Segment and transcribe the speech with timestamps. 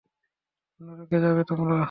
[0.79, 1.75] নরকে যাবে তোমরা!